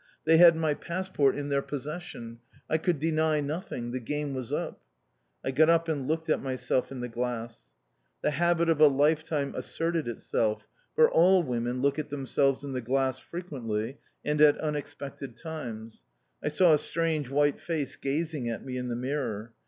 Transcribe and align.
They 0.25 0.37
had 0.37 0.55
my 0.55 0.73
passport 0.73 1.35
in 1.35 1.49
their 1.49 1.61
possession. 1.61 2.39
I 2.67 2.79
could 2.79 2.97
deny 2.99 3.39
nothing. 3.39 3.91
The 3.91 3.99
game 3.99 4.33
was 4.33 4.51
up. 4.51 4.81
I 5.45 5.51
got 5.51 5.69
up 5.69 5.87
and 5.87 6.07
looked 6.07 6.27
at 6.27 6.41
myself 6.41 6.91
in 6.91 7.01
the 7.01 7.07
glass. 7.07 7.65
The 8.23 8.31
habit 8.31 8.67
of 8.67 8.81
a 8.81 8.87
lifetime 8.87 9.53
asserted 9.55 10.07
itself, 10.07 10.65
for 10.95 11.07
all 11.07 11.43
women 11.43 11.83
look 11.83 11.99
at 11.99 12.09
themselves 12.09 12.63
in 12.63 12.73
the 12.73 12.81
glass 12.81 13.19
frequently, 13.19 13.99
and 14.25 14.41
at 14.41 14.57
unexpected 14.57 15.37
times. 15.37 16.03
I 16.43 16.47
saw 16.49 16.73
a 16.73 16.79
strange 16.79 17.29
white 17.29 17.61
face 17.61 17.95
gazing 17.95 18.49
at 18.49 18.65
me 18.65 18.77
in 18.77 18.87
the 18.87 18.95
mirror. 18.95 19.53